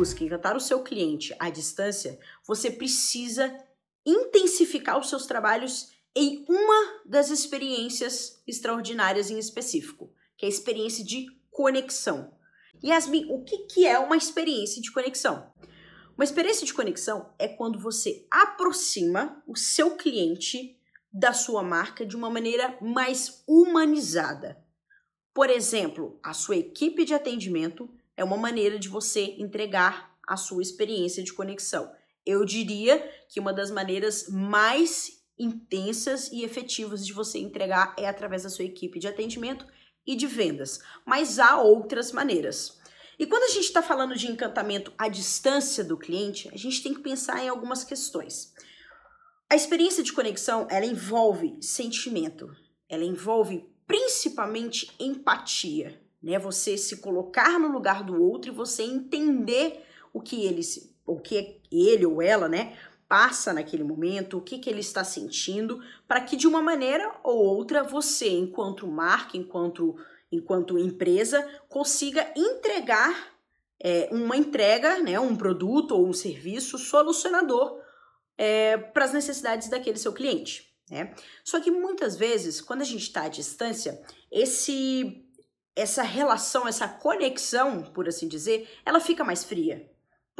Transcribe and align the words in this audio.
Busca 0.00 0.24
encantar 0.24 0.56
o 0.56 0.60
seu 0.60 0.82
cliente 0.82 1.36
à 1.38 1.50
distância, 1.50 2.18
você 2.46 2.70
precisa 2.70 3.54
intensificar 4.06 4.98
os 4.98 5.10
seus 5.10 5.26
trabalhos 5.26 5.90
em 6.16 6.42
uma 6.48 7.02
das 7.04 7.28
experiências 7.28 8.42
extraordinárias 8.48 9.30
em 9.30 9.38
específico, 9.38 10.10
que 10.38 10.46
é 10.46 10.48
a 10.48 10.50
experiência 10.50 11.04
de 11.04 11.26
conexão. 11.50 12.32
Yasmin, 12.82 13.26
o 13.28 13.44
que, 13.44 13.58
que 13.66 13.86
é 13.86 13.98
uma 13.98 14.16
experiência 14.16 14.80
de 14.80 14.90
conexão? 14.90 15.52
Uma 16.14 16.24
experiência 16.24 16.66
de 16.66 16.72
conexão 16.72 17.34
é 17.38 17.46
quando 17.46 17.78
você 17.78 18.26
aproxima 18.30 19.42
o 19.46 19.54
seu 19.54 19.96
cliente 19.96 20.80
da 21.12 21.34
sua 21.34 21.62
marca 21.62 22.06
de 22.06 22.16
uma 22.16 22.30
maneira 22.30 22.78
mais 22.80 23.44
humanizada. 23.46 24.64
Por 25.34 25.50
exemplo, 25.50 26.18
a 26.22 26.32
sua 26.32 26.56
equipe 26.56 27.04
de 27.04 27.12
atendimento 27.12 27.86
é 28.16 28.24
uma 28.24 28.36
maneira 28.36 28.78
de 28.78 28.88
você 28.88 29.36
entregar 29.38 30.14
a 30.26 30.36
sua 30.36 30.62
experiência 30.62 31.22
de 31.22 31.32
conexão. 31.32 31.90
Eu 32.24 32.44
diria 32.44 32.98
que 33.28 33.40
uma 33.40 33.52
das 33.52 33.70
maneiras 33.70 34.28
mais 34.28 35.20
intensas 35.38 36.30
e 36.30 36.44
efetivas 36.44 37.04
de 37.06 37.12
você 37.12 37.38
entregar 37.38 37.94
é 37.98 38.06
através 38.06 38.42
da 38.42 38.50
sua 38.50 38.64
equipe 38.64 38.98
de 38.98 39.08
atendimento 39.08 39.66
e 40.06 40.14
de 40.14 40.26
vendas. 40.26 40.80
Mas 41.06 41.38
há 41.38 41.60
outras 41.60 42.12
maneiras. 42.12 42.78
E 43.18 43.26
quando 43.26 43.44
a 43.44 43.48
gente 43.48 43.64
está 43.64 43.82
falando 43.82 44.16
de 44.16 44.30
encantamento 44.30 44.92
à 44.96 45.08
distância 45.08 45.84
do 45.84 45.96
cliente, 45.96 46.48
a 46.52 46.56
gente 46.56 46.82
tem 46.82 46.94
que 46.94 47.00
pensar 47.00 47.42
em 47.42 47.48
algumas 47.48 47.84
questões. 47.84 48.54
A 49.48 49.56
experiência 49.56 50.02
de 50.02 50.12
conexão, 50.12 50.66
ela 50.70 50.86
envolve 50.86 51.56
sentimento, 51.60 52.54
ela 52.88 53.04
envolve 53.04 53.68
principalmente 53.86 54.90
empatia, 54.98 56.00
né? 56.22 56.38
Você 56.38 56.76
se 56.76 56.98
colocar 56.98 57.58
no 57.58 57.68
lugar 57.68 58.02
do 58.04 58.22
outro 58.22 58.50
e 58.50 58.54
você 58.54 58.82
entender 58.82 59.84
o 60.12 60.20
que 60.20 60.44
ele, 60.44 60.62
o 61.06 61.18
que 61.18 61.60
ele 61.70 62.06
ou 62.06 62.20
ela, 62.20 62.48
né, 62.48 62.76
passa 63.08 63.52
naquele 63.52 63.82
momento, 63.82 64.38
o 64.38 64.40
que, 64.40 64.58
que 64.58 64.70
ele 64.70 64.80
está 64.80 65.02
sentindo, 65.02 65.80
para 66.06 66.20
que 66.20 66.36
de 66.36 66.46
uma 66.46 66.62
maneira 66.62 67.12
ou 67.24 67.38
outra 67.38 67.82
você, 67.82 68.28
enquanto 68.28 68.86
marca, 68.86 69.36
enquanto, 69.36 69.96
enquanto 70.30 70.78
empresa, 70.78 71.46
consiga 71.68 72.32
entregar 72.36 73.32
é, 73.82 74.08
uma 74.12 74.36
entrega, 74.36 74.98
né, 74.98 75.18
um 75.18 75.34
produto 75.34 75.92
ou 75.92 76.06
um 76.06 76.12
serviço 76.12 76.76
solucionador 76.76 77.80
é, 78.36 78.76
para 78.76 79.06
as 79.06 79.12
necessidades 79.12 79.68
daquele 79.68 79.98
seu 79.98 80.12
cliente. 80.12 80.70
Né? 80.90 81.14
Só 81.44 81.60
que 81.60 81.70
muitas 81.70 82.16
vezes, 82.16 82.60
quando 82.60 82.82
a 82.82 82.84
gente 82.84 83.02
está 83.02 83.22
à 83.22 83.28
distância, 83.28 84.00
esse, 84.30 85.24
essa 85.74 86.02
relação, 86.02 86.66
essa 86.66 86.88
conexão, 86.88 87.82
por 87.82 88.08
assim 88.08 88.28
dizer, 88.28 88.68
ela 88.84 89.00
fica 89.00 89.24
mais 89.24 89.44
fria 89.44 89.90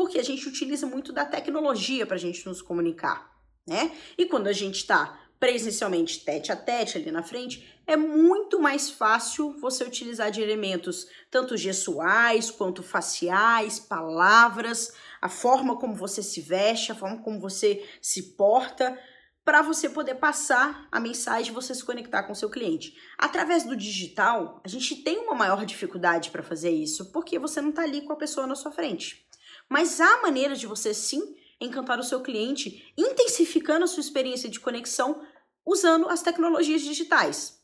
porque 0.00 0.18
a 0.18 0.22
gente 0.22 0.48
utiliza 0.48 0.86
muito 0.86 1.12
da 1.12 1.26
tecnologia 1.26 2.06
para 2.06 2.16
a 2.16 2.18
gente 2.18 2.46
nos 2.46 2.62
comunicar, 2.62 3.30
né? 3.68 3.94
E 4.16 4.24
quando 4.24 4.46
a 4.46 4.52
gente 4.52 4.76
está 4.76 5.20
presencialmente 5.38 6.24
tete 6.24 6.50
a 6.50 6.56
tete 6.56 6.96
ali 6.96 7.10
na 7.10 7.22
frente, 7.22 7.70
é 7.86 7.98
muito 7.98 8.58
mais 8.58 8.88
fácil 8.88 9.52
você 9.60 9.84
utilizar 9.84 10.30
de 10.30 10.40
elementos 10.40 11.06
tanto 11.30 11.54
gestuais 11.54 12.50
quanto 12.50 12.82
faciais, 12.82 13.78
palavras, 13.78 14.94
a 15.20 15.28
forma 15.28 15.76
como 15.76 15.94
você 15.94 16.22
se 16.22 16.40
veste, 16.40 16.92
a 16.92 16.94
forma 16.94 17.18
como 17.18 17.38
você 17.38 17.86
se 18.00 18.34
porta, 18.38 18.98
para 19.44 19.62
você 19.62 19.88
poder 19.88 20.16
passar 20.16 20.86
a 20.92 21.00
mensagem 21.00 21.50
e 21.50 21.54
você 21.54 21.74
se 21.74 21.84
conectar 21.84 22.22
com 22.24 22.32
o 22.32 22.36
seu 22.36 22.50
cliente. 22.50 22.96
Através 23.18 23.64
do 23.64 23.76
digital, 23.76 24.60
a 24.64 24.68
gente 24.68 24.96
tem 24.96 25.18
uma 25.18 25.34
maior 25.34 25.64
dificuldade 25.64 26.30
para 26.30 26.42
fazer 26.42 26.70
isso, 26.70 27.10
porque 27.12 27.38
você 27.38 27.60
não 27.60 27.70
está 27.70 27.82
ali 27.82 28.02
com 28.02 28.12
a 28.12 28.16
pessoa 28.16 28.46
na 28.46 28.54
sua 28.54 28.70
frente. 28.70 29.26
Mas 29.68 30.00
há 30.00 30.22
maneiras 30.22 30.60
de 30.60 30.66
você 30.66 30.92
sim 30.92 31.36
encantar 31.60 31.98
o 31.98 32.04
seu 32.04 32.20
cliente, 32.20 32.92
intensificando 32.96 33.84
a 33.84 33.88
sua 33.88 34.00
experiência 34.00 34.48
de 34.48 34.60
conexão 34.60 35.24
usando 35.64 36.08
as 36.08 36.22
tecnologias 36.22 36.82
digitais. 36.82 37.62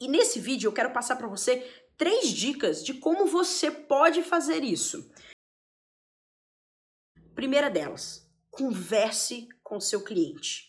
E 0.00 0.08
nesse 0.08 0.38
vídeo 0.38 0.68
eu 0.68 0.72
quero 0.72 0.92
passar 0.92 1.16
para 1.16 1.26
você 1.26 1.56
três 1.96 2.28
dicas 2.28 2.84
de 2.84 2.94
como 2.94 3.26
você 3.26 3.70
pode 3.70 4.22
fazer 4.22 4.62
isso. 4.62 5.10
Primeira 7.34 7.68
delas, 7.68 8.28
converse 8.50 9.48
com 9.62 9.80
seu 9.80 10.02
cliente, 10.02 10.67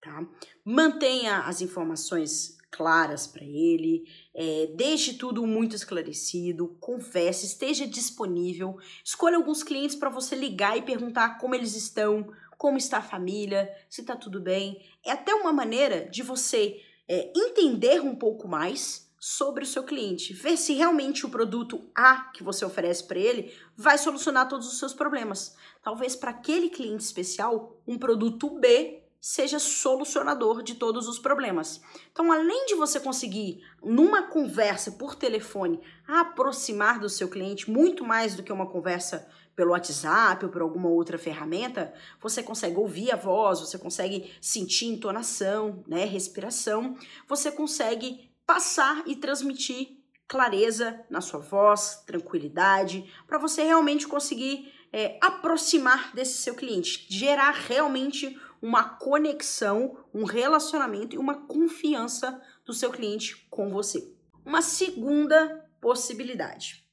tá? 0.00 0.26
Mantenha 0.64 1.40
as 1.40 1.60
informações 1.60 2.58
claras 2.70 3.26
para 3.26 3.44
ele, 3.44 4.04
é, 4.34 4.70
deixe 4.74 5.14
tudo 5.14 5.46
muito 5.46 5.74
esclarecido, 5.74 6.76
converse, 6.80 7.46
esteja 7.46 7.86
disponível, 7.86 8.78
escolha 9.02 9.36
alguns 9.36 9.62
clientes 9.62 9.96
para 9.96 10.10
você 10.10 10.36
ligar 10.36 10.76
e 10.76 10.82
perguntar 10.82 11.38
como 11.38 11.54
eles 11.54 11.74
estão, 11.74 12.30
como 12.56 12.76
está 12.76 12.98
a 12.98 13.02
família, 13.02 13.74
se 13.88 14.02
está 14.02 14.14
tudo 14.14 14.40
bem. 14.40 14.84
É 15.04 15.12
até 15.12 15.34
uma 15.34 15.52
maneira 15.52 16.08
de 16.10 16.22
você 16.22 16.80
é, 17.08 17.32
entender 17.34 18.00
um 18.00 18.14
pouco 18.14 18.46
mais 18.46 19.08
sobre 19.20 19.64
o 19.64 19.66
seu 19.66 19.82
cliente, 19.82 20.32
ver 20.32 20.56
se 20.56 20.74
realmente 20.74 21.26
o 21.26 21.30
produto 21.30 21.90
A 21.94 22.30
que 22.32 22.44
você 22.44 22.64
oferece 22.64 23.02
para 23.02 23.18
ele 23.18 23.52
vai 23.76 23.98
solucionar 23.98 24.48
todos 24.48 24.70
os 24.70 24.78
seus 24.78 24.94
problemas. 24.94 25.56
Talvez 25.82 26.14
para 26.14 26.30
aquele 26.30 26.68
cliente 26.68 27.02
especial, 27.02 27.80
um 27.86 27.98
produto 27.98 28.50
B 28.60 29.02
seja 29.20 29.58
solucionador 29.58 30.62
de 30.62 30.74
todos 30.74 31.08
os 31.08 31.18
problemas. 31.18 31.80
Então, 32.12 32.30
além 32.30 32.66
de 32.66 32.74
você 32.74 33.00
conseguir, 33.00 33.60
numa 33.82 34.22
conversa 34.22 34.92
por 34.92 35.14
telefone, 35.14 35.80
aproximar 36.06 37.00
do 37.00 37.08
seu 37.08 37.28
cliente 37.28 37.70
muito 37.70 38.04
mais 38.04 38.34
do 38.34 38.42
que 38.42 38.52
uma 38.52 38.66
conversa 38.66 39.28
pelo 39.56 39.72
WhatsApp 39.72 40.44
ou 40.44 40.52
por 40.52 40.62
alguma 40.62 40.88
outra 40.88 41.18
ferramenta, 41.18 41.92
você 42.20 42.44
consegue 42.44 42.76
ouvir 42.76 43.10
a 43.10 43.16
voz, 43.16 43.58
você 43.58 43.76
consegue 43.76 44.32
sentir 44.40 44.86
entonação, 44.86 45.82
né, 45.88 46.04
respiração, 46.04 46.96
você 47.26 47.50
consegue 47.50 48.30
passar 48.46 49.02
e 49.04 49.16
transmitir 49.16 49.98
clareza 50.28 51.04
na 51.10 51.20
sua 51.20 51.40
voz, 51.40 52.04
tranquilidade, 52.06 53.12
para 53.26 53.38
você 53.38 53.62
realmente 53.64 54.06
conseguir 54.06 54.72
é, 54.92 55.18
aproximar 55.20 56.14
desse 56.14 56.38
seu 56.38 56.54
cliente, 56.54 57.06
gerar 57.08 57.50
realmente 57.50 58.38
uma 58.60 58.84
conexão, 58.96 60.04
um 60.12 60.24
relacionamento 60.24 61.14
e 61.14 61.18
uma 61.18 61.46
confiança 61.46 62.40
do 62.64 62.72
seu 62.72 62.90
cliente 62.90 63.46
com 63.50 63.70
você. 63.70 64.12
Uma 64.44 64.62
segunda 64.62 65.68
possibilidade. 65.80 66.84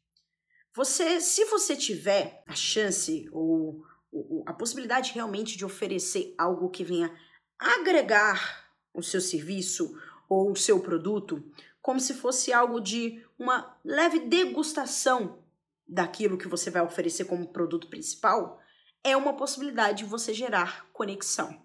Você, 0.73 1.21
se 1.21 1.45
você 1.45 1.75
tiver 1.75 2.43
a 2.45 2.53
chance 2.53 3.29
ou, 3.31 3.83
ou 4.11 4.43
a 4.45 4.53
possibilidade 4.53 5.13
realmente 5.13 5.57
de 5.57 5.65
oferecer 5.65 6.35
algo 6.37 6.69
que 6.69 6.83
venha 6.83 7.15
agregar 7.57 8.69
o 8.93 9.01
seu 9.01 9.21
serviço 9.21 9.97
ou 10.27 10.51
o 10.51 10.55
seu 10.55 10.79
produto, 10.79 11.43
como 11.81 11.99
se 11.99 12.13
fosse 12.13 12.51
algo 12.51 12.79
de 12.79 13.23
uma 13.37 13.77
leve 13.83 14.19
degustação 14.19 15.43
daquilo 15.87 16.37
que 16.37 16.47
você 16.47 16.69
vai 16.69 16.81
oferecer 16.81 17.25
como 17.25 17.53
produto 17.53 17.87
principal, 17.87 18.59
é 19.05 19.15
uma 19.15 19.33
possibilidade 19.33 19.99
de 19.99 20.09
você 20.09 20.33
gerar 20.33 20.87
conexão. 20.91 21.61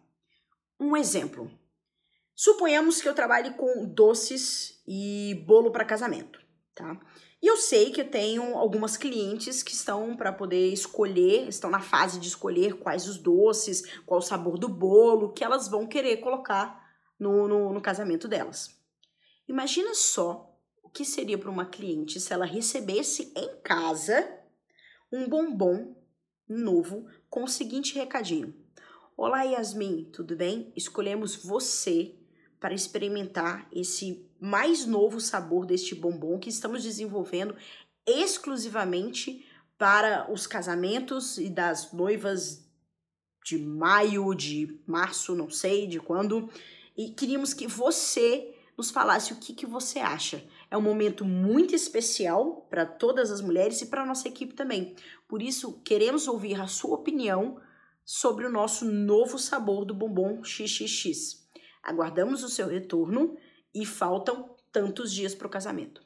Um 0.78 0.94
exemplo. 0.94 1.50
Suponhamos 2.36 3.00
que 3.00 3.08
eu 3.08 3.14
trabalhe 3.14 3.54
com 3.54 3.86
doces 3.86 4.82
e 4.86 5.42
bolo 5.46 5.72
para 5.72 5.86
casamento, 5.86 6.38
tá? 6.74 7.00
E 7.42 7.46
eu 7.46 7.56
sei 7.56 7.90
que 7.90 8.02
eu 8.02 8.10
tenho 8.10 8.58
algumas 8.58 8.98
clientes 8.98 9.62
que 9.62 9.72
estão 9.72 10.14
para 10.14 10.30
poder 10.30 10.70
escolher, 10.70 11.48
estão 11.48 11.70
na 11.70 11.80
fase 11.80 12.20
de 12.20 12.28
escolher 12.28 12.74
quais 12.74 13.08
os 13.08 13.16
doces, 13.16 13.82
qual 14.04 14.18
o 14.18 14.22
sabor 14.22 14.58
do 14.58 14.68
bolo 14.68 15.32
que 15.32 15.42
elas 15.42 15.66
vão 15.66 15.86
querer 15.86 16.18
colocar 16.18 16.78
no, 17.18 17.48
no, 17.48 17.72
no 17.72 17.80
casamento 17.80 18.28
delas. 18.28 18.78
Imagina 19.48 19.94
só 19.94 20.54
o 20.82 20.90
que 20.90 21.06
seria 21.06 21.38
para 21.38 21.50
uma 21.50 21.64
cliente 21.64 22.20
se 22.20 22.34
ela 22.34 22.44
recebesse 22.44 23.32
em 23.34 23.60
casa 23.62 24.38
um 25.10 25.26
bombom 25.26 25.96
novo 26.50 27.06
com 27.30 27.44
o 27.44 27.48
seguinte 27.48 27.94
recadinho: 27.94 28.52
Olá, 29.16 29.44
Yasmin, 29.44 30.10
tudo 30.12 30.36
bem? 30.36 30.72
Escolhemos 30.76 31.36
você 31.36 32.16
para 32.58 32.74
experimentar 32.74 33.66
esse 33.72 34.28
mais 34.38 34.84
novo 34.84 35.20
sabor 35.20 35.64
deste 35.64 35.94
bombom 35.94 36.38
que 36.38 36.50
estamos 36.50 36.82
desenvolvendo 36.82 37.56
exclusivamente 38.06 39.46
para 39.78 40.30
os 40.30 40.46
casamentos 40.46 41.38
e 41.38 41.48
das 41.48 41.92
noivas 41.92 42.68
de 43.44 43.56
maio, 43.56 44.34
de 44.34 44.78
março, 44.86 45.34
não 45.34 45.48
sei 45.48 45.86
de 45.86 45.98
quando, 45.98 46.50
e 46.96 47.10
queríamos 47.10 47.54
que 47.54 47.66
você 47.66 48.54
nos 48.76 48.90
falasse 48.90 49.32
o 49.32 49.36
que, 49.36 49.54
que 49.54 49.64
você 49.64 50.00
acha. 50.00 50.44
É 50.70 50.76
um 50.76 50.82
momento 50.82 51.24
muito 51.24 51.74
especial 51.74 52.66
para 52.70 52.86
todas 52.86 53.30
as 53.30 53.40
mulheres 53.40 53.82
e 53.82 53.86
para 53.86 54.02
a 54.02 54.06
nossa 54.06 54.28
equipe 54.28 54.54
também. 54.54 54.94
Por 55.28 55.42
isso, 55.42 55.80
queremos 55.82 56.28
ouvir 56.28 56.60
a 56.60 56.68
sua 56.68 56.94
opinião 56.94 57.60
sobre 58.04 58.46
o 58.46 58.50
nosso 58.50 58.84
novo 58.84 59.38
sabor 59.38 59.84
do 59.84 59.94
bombom 59.94 60.44
XXX. 60.44 61.48
Aguardamos 61.82 62.44
o 62.44 62.48
seu 62.48 62.68
retorno 62.68 63.36
e 63.74 63.84
faltam 63.84 64.54
tantos 64.72 65.12
dias 65.12 65.34
para 65.34 65.46
o 65.46 65.50
casamento. 65.50 66.02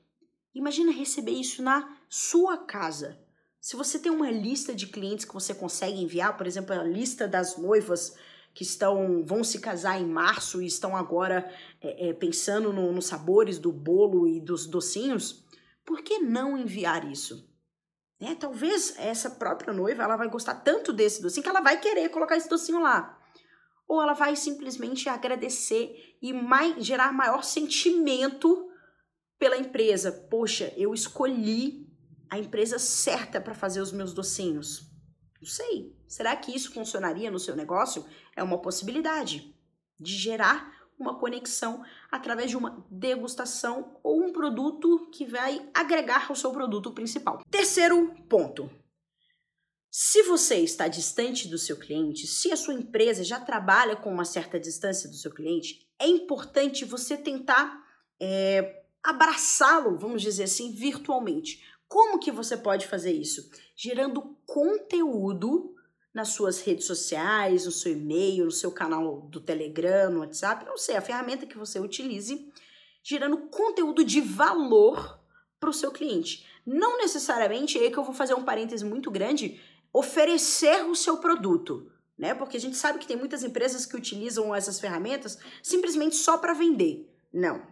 Imagina 0.55 0.93
receber 0.93 1.33
isso 1.33 1.63
na 1.63 1.99
sua 2.09 2.57
casa. 2.57 3.19
Se 3.61 3.77
você 3.77 3.99
tem 3.99 4.13
uma 4.13 4.31
lista 4.31 4.75
de 4.75 4.87
clientes 4.87 5.25
que 5.25 5.35
você 5.35 5.55
consegue 5.55 6.01
enviar, 6.01 6.37
por 6.37 6.47
exemplo, 6.47 6.75
a 6.75 6.83
lista 6.83 7.27
das 7.27 7.57
noivas 7.59 8.15
que 8.55 8.63
estão 8.63 9.25
vão 9.25 9.43
se 9.43 9.59
casar 9.59 10.01
em 10.01 10.07
março 10.07 10.63
e 10.63 10.67
estão 10.67 10.97
agora 10.97 11.51
é, 11.81 12.09
é, 12.09 12.13
pensando 12.13 12.73
nos 12.73 12.95
no 12.95 13.03
sabores 13.03 13.59
do 13.59 13.73
bolo 13.73 14.29
e 14.29 14.41
dos 14.41 14.65
docinhos, 14.65 15.45
por 15.85 16.03
que 16.03 16.21
não 16.21 16.57
enviar 16.57 17.11
isso? 17.11 17.53
Né? 18.21 18.37
Talvez 18.37 18.95
essa 18.97 19.29
própria 19.29 19.73
noiva 19.73 20.05
ela 20.05 20.17
vai 20.17 20.31
gostar 20.31 20.55
tanto 20.55 20.93
desse 20.93 21.21
docinho 21.21 21.43
que 21.43 21.49
ela 21.49 21.61
vai 21.61 21.81
querer 21.81 22.09
colocar 22.11 22.37
esse 22.37 22.49
docinho 22.49 22.81
lá. 22.81 23.21
Ou 23.87 24.01
ela 24.01 24.15
vai 24.15 24.37
simplesmente 24.37 25.09
agradecer 25.09 26.17
e 26.23 26.33
mais, 26.33 26.83
gerar 26.83 27.13
maior 27.13 27.43
sentimento 27.43 28.71
pela 29.39 29.59
empresa. 29.59 30.13
Poxa, 30.31 30.73
eu 30.77 30.95
escolhi 30.95 31.87
a 32.31 32.39
empresa 32.39 32.79
certa 32.79 33.41
para 33.41 33.53
fazer 33.53 33.81
os 33.81 33.93
meus 33.93 34.15
docinhos. 34.15 34.94
Não 35.45 35.51
sei. 35.51 35.95
Será 36.09 36.35
que 36.35 36.57
isso 36.57 36.73
funcionaria 36.73 37.31
no 37.31 37.39
seu 37.39 37.55
negócio? 37.55 38.07
É 38.35 38.43
uma 38.43 38.63
possibilidade 38.63 39.55
de 40.01 40.17
gerar 40.17 40.73
uma 40.99 41.19
conexão 41.19 41.85
através 42.11 42.49
de 42.49 42.57
uma 42.57 42.83
degustação 42.91 44.01
ou 44.03 44.25
um 44.25 44.33
produto 44.33 45.11
que 45.13 45.27
vai 45.27 45.69
agregar 45.75 46.29
ao 46.31 46.35
seu 46.35 46.51
produto 46.51 46.93
principal. 46.93 47.43
Terceiro 47.51 48.15
ponto. 48.27 48.71
Se 49.91 50.23
você 50.23 50.57
está 50.57 50.89
distante 50.89 51.47
do 51.47 51.59
seu 51.59 51.77
cliente, 51.77 52.27
se 52.27 52.51
a 52.51 52.57
sua 52.57 52.73
empresa 52.73 53.23
já 53.23 53.39
trabalha 53.39 53.97
com 53.97 54.11
uma 54.11 54.25
certa 54.25 54.59
distância 54.59 55.11
do 55.11 55.15
seu 55.15 55.31
cliente, 55.31 55.87
é 55.99 56.07
importante 56.07 56.87
você 56.87 57.19
tentar 57.19 57.85
é, 58.19 58.83
abraçá-lo, 59.03 59.99
vamos 59.99 60.23
dizer 60.23 60.45
assim, 60.45 60.73
virtualmente. 60.73 61.63
Como 61.95 62.19
que 62.19 62.33
você 62.33 62.57
pode 62.57 62.89
fazer 62.89 63.13
isso? 63.13 63.49
Gerando 63.77 64.37
conteúdo 64.45 65.77
nas 66.13 66.31
suas 66.31 66.61
redes 66.61 66.87
sociais, 66.87 67.67
no 67.67 67.71
seu 67.71 67.93
e-mail, 67.93 68.47
no 68.47 68.51
seu 68.51 68.73
canal 68.73 69.21
do 69.31 69.41
Telegram, 69.41 70.11
no 70.11 70.19
WhatsApp, 70.19 70.67
não 70.67 70.77
sei, 70.77 70.97
a 70.97 71.01
ferramenta 71.01 71.47
que 71.47 71.57
você 71.57 71.79
utilize, 71.79 72.53
gerando 73.01 73.47
conteúdo 73.47 74.03
de 74.03 74.21
valor 74.21 75.21
para 75.61 75.71
o 75.71 75.73
seu 75.73 75.93
cliente. 75.93 76.45
Não 76.67 76.99
necessariamente, 76.99 77.79
aí 77.79 77.93
que 77.93 77.97
eu 77.97 78.03
vou 78.03 78.13
fazer 78.13 78.35
um 78.35 78.43
parêntese 78.43 78.85
muito 78.85 79.09
grande, 79.09 79.61
oferecer 79.93 80.85
o 80.87 80.97
seu 80.97 81.19
produto, 81.19 81.93
né? 82.19 82.35
Porque 82.35 82.57
a 82.57 82.61
gente 82.61 82.77
sabe 82.77 82.99
que 82.99 83.07
tem 83.07 83.17
muitas 83.17 83.45
empresas 83.45 83.87
que 83.87 83.97
utilizam 83.97 84.53
essas 84.53 84.81
ferramentas 84.81 85.39
simplesmente 85.63 86.17
só 86.17 86.39
para 86.39 86.55
vender. 86.55 87.09
Não, 87.33 87.65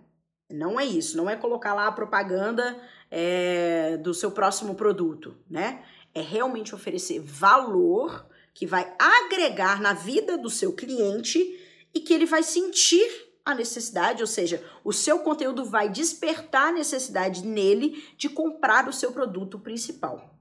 não 0.52 0.78
é 0.78 0.84
isso. 0.84 1.16
Não 1.16 1.28
é 1.28 1.36
colocar 1.36 1.74
lá 1.74 1.86
a 1.86 1.92
propaganda 1.92 2.78
é, 3.10 3.96
do 3.96 4.14
seu 4.14 4.30
próximo 4.30 4.74
produto, 4.74 5.36
né? 5.48 5.82
É 6.14 6.20
realmente 6.20 6.74
oferecer 6.74 7.20
valor 7.20 8.26
que 8.54 8.66
vai 8.66 8.94
agregar 8.98 9.80
na 9.80 9.94
vida 9.94 10.36
do 10.36 10.50
seu 10.50 10.72
cliente 10.72 11.58
e 11.94 12.00
que 12.00 12.12
ele 12.12 12.26
vai 12.26 12.42
sentir 12.42 13.32
a 13.44 13.54
necessidade, 13.54 14.22
ou 14.22 14.26
seja, 14.26 14.64
o 14.84 14.92
seu 14.92 15.18
conteúdo 15.20 15.64
vai 15.64 15.88
despertar 15.88 16.68
a 16.68 16.72
necessidade 16.72 17.44
nele 17.44 18.04
de 18.16 18.28
comprar 18.28 18.88
o 18.88 18.92
seu 18.92 19.10
produto 19.10 19.58
principal. 19.58 20.38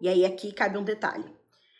E 0.00 0.08
aí 0.08 0.24
aqui 0.24 0.52
cabe 0.52 0.78
um 0.78 0.84
detalhe. 0.84 1.34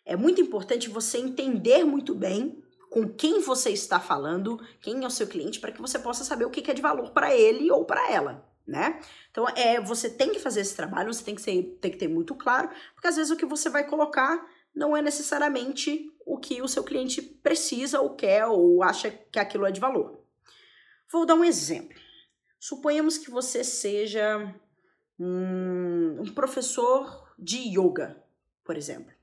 É 0.04 0.16
muito 0.16 0.40
importante 0.40 0.88
você 0.88 1.18
entender 1.18 1.84
muito 1.84 2.14
bem 2.14 2.62
com 2.96 3.06
quem 3.06 3.42
você 3.42 3.68
está 3.68 4.00
falando, 4.00 4.58
quem 4.80 5.04
é 5.04 5.06
o 5.06 5.10
seu 5.10 5.26
cliente, 5.26 5.60
para 5.60 5.70
que 5.70 5.82
você 5.82 5.98
possa 5.98 6.24
saber 6.24 6.46
o 6.46 6.50
que 6.50 6.70
é 6.70 6.72
de 6.72 6.80
valor 6.80 7.10
para 7.10 7.36
ele 7.36 7.70
ou 7.70 7.84
para 7.84 8.10
ela, 8.10 8.50
né? 8.66 8.98
Então, 9.30 9.46
é, 9.50 9.78
você 9.78 10.08
tem 10.08 10.32
que 10.32 10.38
fazer 10.38 10.62
esse 10.62 10.74
trabalho, 10.74 11.12
você 11.12 11.22
tem 11.22 11.34
que, 11.34 11.42
ser, 11.42 11.76
tem 11.78 11.90
que 11.90 11.98
ter 11.98 12.08
muito 12.08 12.34
claro, 12.34 12.70
porque 12.94 13.06
às 13.06 13.16
vezes 13.16 13.30
o 13.30 13.36
que 13.36 13.44
você 13.44 13.68
vai 13.68 13.86
colocar 13.86 14.42
não 14.74 14.96
é 14.96 15.02
necessariamente 15.02 16.10
o 16.24 16.38
que 16.38 16.62
o 16.62 16.68
seu 16.68 16.82
cliente 16.82 17.20
precisa 17.20 18.00
ou 18.00 18.16
quer 18.16 18.46
ou 18.46 18.82
acha 18.82 19.10
que 19.10 19.38
aquilo 19.38 19.66
é 19.66 19.70
de 19.70 19.78
valor. 19.78 20.18
Vou 21.12 21.26
dar 21.26 21.34
um 21.34 21.44
exemplo. 21.44 21.98
Suponhamos 22.58 23.18
que 23.18 23.30
você 23.30 23.62
seja 23.62 24.54
um, 25.20 26.22
um 26.22 26.32
professor 26.32 27.30
de 27.38 27.58
yoga, 27.78 28.24
por 28.64 28.74
exemplo. 28.74 29.15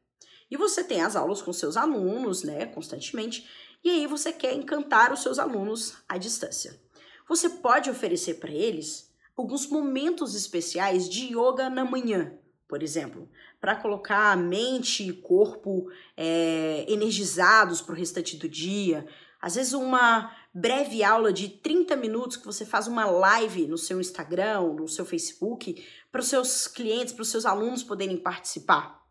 E 0.49 0.57
você 0.57 0.83
tem 0.83 1.01
as 1.01 1.15
aulas 1.15 1.41
com 1.41 1.51
seus 1.51 1.77
alunos, 1.77 2.43
né, 2.43 2.65
constantemente, 2.65 3.47
e 3.83 3.89
aí 3.89 4.07
você 4.07 4.31
quer 4.31 4.53
encantar 4.53 5.11
os 5.11 5.21
seus 5.21 5.39
alunos 5.39 5.95
à 6.07 6.17
distância. 6.17 6.79
Você 7.27 7.49
pode 7.49 7.89
oferecer 7.89 8.35
para 8.35 8.51
eles 8.51 9.11
alguns 9.35 9.67
momentos 9.67 10.35
especiais 10.35 11.09
de 11.09 11.35
yoga 11.35 11.69
na 11.69 11.83
manhã, 11.83 12.33
por 12.67 12.81
exemplo, 12.81 13.29
para 13.59 13.75
colocar 13.75 14.31
a 14.31 14.35
mente 14.35 15.07
e 15.07 15.13
corpo 15.13 15.89
é, 16.15 16.85
energizados 16.87 17.81
para 17.81 17.93
o 17.93 17.97
restante 17.97 18.37
do 18.37 18.47
dia. 18.47 19.05
Às 19.41 19.55
vezes, 19.55 19.73
uma 19.73 20.33
breve 20.53 21.03
aula 21.03 21.33
de 21.33 21.49
30 21.49 21.95
minutos 21.95 22.37
que 22.37 22.45
você 22.45 22.65
faz 22.65 22.87
uma 22.87 23.05
live 23.05 23.67
no 23.67 23.77
seu 23.77 23.99
Instagram, 23.99 24.61
no 24.73 24.87
seu 24.87 25.05
Facebook, 25.05 25.85
para 26.11 26.21
os 26.21 26.27
seus 26.27 26.67
clientes, 26.67 27.13
para 27.13 27.23
os 27.23 27.29
seus 27.29 27.45
alunos 27.45 27.83
poderem 27.83 28.17
participar. 28.17 29.02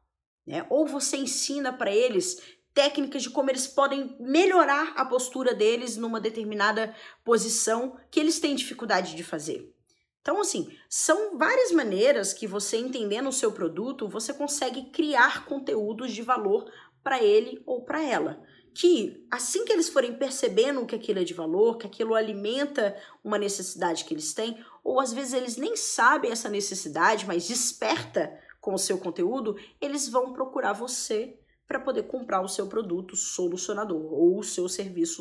Né? 0.46 0.66
Ou 0.68 0.86
você 0.86 1.16
ensina 1.16 1.72
para 1.72 1.94
eles 1.94 2.40
técnicas 2.74 3.22
de 3.22 3.30
como 3.30 3.50
eles 3.50 3.66
podem 3.66 4.16
melhorar 4.18 4.94
a 4.96 5.04
postura 5.04 5.54
deles 5.54 5.96
numa 5.96 6.20
determinada 6.20 6.94
posição 7.24 7.96
que 8.10 8.18
eles 8.18 8.40
têm 8.40 8.54
dificuldade 8.54 9.14
de 9.14 9.22
fazer. 9.22 9.72
Então, 10.20 10.40
assim, 10.40 10.69
são 10.88 11.36
várias 11.36 11.72
maneiras 11.72 12.32
que 12.32 12.46
você, 12.46 12.76
entendendo 12.76 13.28
o 13.28 13.32
seu 13.32 13.50
produto, 13.52 14.08
você 14.08 14.32
consegue 14.32 14.90
criar 14.90 15.44
conteúdos 15.46 16.12
de 16.12 16.22
valor 16.22 16.70
para 17.02 17.22
ele 17.22 17.60
ou 17.67 17.84
para 17.84 18.02
ela. 18.02 18.40
Que 18.74 19.26
assim 19.31 19.64
que 19.64 19.72
eles 19.72 19.88
forem 19.88 20.17
percebendo 20.17 20.86
que 20.86 20.94
aquilo 20.94 21.19
é 21.19 21.24
de 21.24 21.34
valor, 21.34 21.76
que 21.76 21.86
aquilo 21.86 22.14
alimenta 22.14 22.96
uma 23.22 23.36
necessidade 23.36 24.05
que 24.05 24.14
eles 24.14 24.32
têm, 24.32 24.64
ou 24.82 24.98
às 25.00 25.12
vezes 25.12 25.34
eles 25.34 25.56
nem 25.56 25.76
sabem 25.76 26.31
essa 26.31 26.48
necessidade, 26.48 27.26
mas 27.26 27.46
desperta 27.46 28.32
com 28.62 28.72
o 28.72 28.78
seu 28.78 28.96
conteúdo, 28.96 29.56
eles 29.81 30.08
vão 30.08 30.32
procurar 30.32 30.72
você 30.72 31.36
para 31.66 31.81
poder 31.81 32.04
comprar 32.04 32.40
o 32.40 32.48
seu 32.48 32.69
produto 32.69 33.16
solucionador 33.16 34.12
ou 34.12 34.38
o 34.38 34.44
seu 34.44 34.69
serviço 34.69 35.20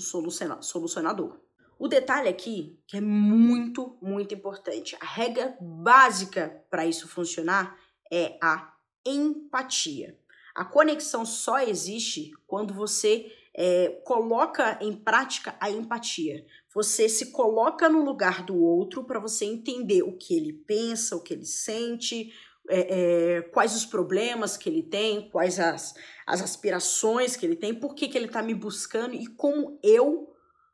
solucionador. 0.61 1.39
O 1.79 1.87
detalhe 1.87 2.29
aqui, 2.29 2.79
que 2.85 2.97
é 2.97 3.01
muito, 3.01 3.97
muito 3.99 4.35
importante, 4.35 4.95
a 5.01 5.05
regra 5.05 5.57
básica 5.59 6.63
para 6.69 6.85
isso 6.85 7.07
funcionar 7.07 7.75
é 8.13 8.37
a 8.39 8.71
empatia. 9.03 10.15
A 10.53 10.63
conexão 10.63 11.25
só 11.25 11.59
existe 11.59 12.31
quando 12.45 12.75
você 12.75 13.31
é, 13.55 14.01
coloca 14.05 14.77
em 14.81 14.93
prática 14.93 15.55
a 15.59 15.71
empatia. 15.71 16.45
Você 16.73 17.09
se 17.09 17.31
coloca 17.31 17.89
no 17.89 18.03
lugar 18.03 18.45
do 18.45 18.55
outro 18.55 19.03
para 19.03 19.19
você 19.19 19.45
entender 19.45 20.03
o 20.03 20.15
que 20.15 20.35
ele 20.35 20.53
pensa, 20.53 21.15
o 21.15 21.21
que 21.21 21.33
ele 21.33 21.45
sente, 21.45 22.31
é, 22.69 23.37
é, 23.37 23.41
quais 23.41 23.75
os 23.75 23.85
problemas 23.85 24.55
que 24.55 24.69
ele 24.69 24.83
tem, 24.83 25.29
quais 25.29 25.59
as, 25.59 25.93
as 26.25 26.41
aspirações 26.41 27.35
que 27.35 27.45
ele 27.45 27.55
tem, 27.55 27.73
por 27.73 27.95
que, 27.95 28.07
que 28.07 28.17
ele 28.17 28.27
está 28.27 28.41
me 28.41 28.53
buscando 28.53 29.15
e 29.15 29.27
como 29.27 29.79
eu 29.83 30.31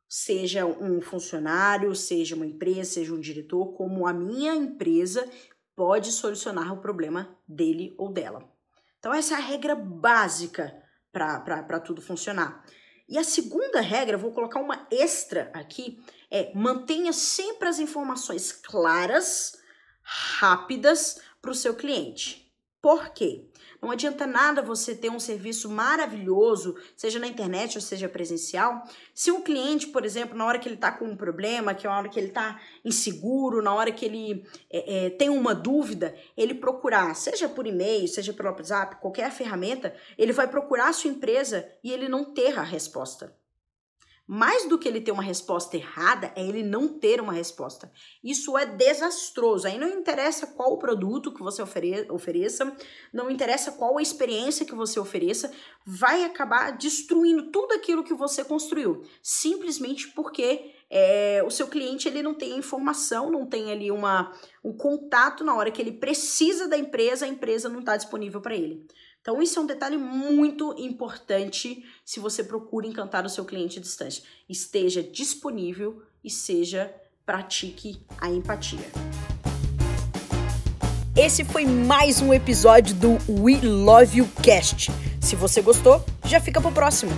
seja 0.08 0.66
um 0.66 1.02
funcionário, 1.02 1.94
seja 1.96 2.36
uma 2.36 2.46
empresa, 2.46 2.92
seja 2.92 3.14
um 3.14 3.20
diretor, 3.20 3.74
como 3.74 4.08
a 4.08 4.14
minha 4.14 4.56
empresa 4.56 5.28
pode 5.76 6.12
solucionar 6.12 6.74
o 6.74 6.82
problema 6.82 7.38
dele 7.48 7.94
ou 7.98 8.12
dela. 8.12 8.50
Então, 9.00 9.14
essa 9.14 9.36
é 9.36 9.38
a 9.38 9.42
regra 9.42 9.76
básica 9.76 10.74
para 11.12 11.80
tudo 11.80 12.02
funcionar. 12.02 12.64
E 13.08 13.18
a 13.18 13.24
segunda 13.24 13.80
regra, 13.80 14.18
vou 14.18 14.34
colocar 14.34 14.60
uma 14.60 14.88
extra 14.92 15.50
aqui, 15.54 16.00
é 16.30 16.52
mantenha 16.54 17.14
sempre 17.14 17.68
as 17.70 17.80
informações 17.80 18.52
claras, 18.52 19.58
rápidas 20.04 21.22
para 21.42 21.52
o 21.52 21.56
seu 21.56 21.74
cliente. 21.74 22.48
Por 22.82 23.10
quê? 23.10 23.44
Não 23.82 23.92
adianta 23.92 24.26
nada 24.26 24.62
você 24.62 24.96
ter 24.96 25.10
um 25.10 25.20
serviço 25.20 25.70
maravilhoso, 25.70 26.76
seja 26.96 27.20
na 27.20 27.28
internet 27.28 27.76
ou 27.76 27.82
seja 27.82 28.08
presencial, 28.08 28.84
se 29.14 29.32
o 29.32 29.42
cliente, 29.42 29.88
por 29.88 30.06
exemplo, 30.06 30.38
na 30.38 30.46
hora 30.46 30.58
que 30.58 30.68
ele 30.68 30.76
está 30.76 30.92
com 30.92 31.06
um 31.06 31.16
problema, 31.16 31.74
que 31.74 31.86
é 31.86 31.90
a 31.90 31.98
hora 31.98 32.10
que 32.10 32.20
ele 32.20 32.30
está 32.30 32.60
inseguro, 32.86 33.62
na 33.62 33.74
hora 33.74 33.92
que 33.92 34.06
ele 34.06 34.46
é, 34.70 35.06
é, 35.06 35.10
tem 35.10 35.30
uma 35.30 35.54
dúvida, 35.54 36.16
ele 36.36 36.54
procurar, 36.54 37.16
seja 37.16 37.50
por 37.50 37.68
e-mail, 37.68 38.08
seja 38.08 38.34
pelo 38.34 38.50
WhatsApp, 38.50 39.02
qualquer 39.02 39.32
ferramenta, 39.32 39.94
ele 40.18 40.32
vai 40.32 40.48
procurar 40.48 40.90
a 40.90 40.94
sua 40.94 41.12
empresa 41.12 41.68
e 41.84 41.92
ele 41.92 42.08
não 42.08 42.34
ter 42.34 42.58
a 42.58 42.64
resposta. 42.64 43.36
Mais 44.28 44.68
do 44.68 44.78
que 44.78 44.90
ele 44.90 45.00
ter 45.00 45.14
uma 45.14 45.24
resposta 45.24 45.78
errada, 45.78 46.34
é 46.36 46.46
ele 46.46 46.62
não 46.62 46.90
ter 46.90 47.22
uma 47.22 47.32
resposta. 47.32 47.90
Isso 48.22 48.58
é 48.58 48.66
desastroso. 48.66 49.66
Aí 49.66 49.80
não 49.80 49.88
interessa 49.88 50.48
qual 50.48 50.74
o 50.74 50.78
produto 50.78 51.34
que 51.34 51.42
você 51.42 51.62
ofere 51.62 52.06
ofereça, 52.12 52.76
não 53.14 53.32
interessa 53.32 53.72
qual 53.72 53.98
a 53.98 54.02
experiência 54.02 54.66
que 54.66 54.76
você 54.76 55.00
ofereça, 55.00 55.50
vai 55.86 56.26
acabar 56.26 56.78
destruindo 56.78 57.52
tudo 57.52 57.74
aquilo 57.74 58.04
que 58.04 58.14
você 58.14 58.44
construiu. 58.44 59.02
Simplesmente 59.24 60.10
porque 60.10 60.74
é, 60.90 61.42
o 61.46 61.50
seu 61.50 61.68
cliente 61.68 62.10
ele 62.10 62.22
não 62.22 62.34
tem 62.34 62.58
informação, 62.58 63.32
não 63.32 63.46
tem 63.46 63.72
ali 63.72 63.90
uma, 63.92 64.34
um 64.62 64.74
contato 64.74 65.44
na 65.44 65.56
hora 65.56 65.72
que 65.72 65.82
ele 65.82 65.94
precisa 65.94 66.68
da 66.68 66.78
empresa, 66.78 67.26
a 67.26 67.30
empresa 67.30 67.70
não 67.70 67.80
está 67.80 67.96
disponível 67.96 68.42
para 68.42 68.56
ele. 68.56 68.86
Então, 69.28 69.42
isso 69.42 69.60
é 69.60 69.62
um 69.62 69.66
detalhe 69.66 69.98
muito 69.98 70.74
importante 70.78 71.84
se 72.06 72.18
você 72.18 72.46
procura 72.46 72.88
encantar 72.88 73.26
o 73.26 73.30
seu 73.30 73.44
cliente 73.44 73.78
à 73.78 73.82
distância. 73.82 74.24
Esteja 74.48 75.04
disponível 75.04 76.02
e 76.24 76.30
seja 76.30 76.96
pratique 77.26 78.00
a 78.22 78.30
empatia. 78.30 78.90
Esse 81.14 81.44
foi 81.44 81.66
mais 81.66 82.22
um 82.22 82.34
episódio 82.34 82.96
do 82.96 83.18
We 83.28 83.60
Love 83.62 84.20
You 84.20 84.30
Cast. 84.42 84.92
Se 85.20 85.36
você 85.36 85.62
gostou, 85.62 86.02
já 86.24 86.40
fica 86.40 86.62
pro 86.62 86.72
próximo. 86.72 87.12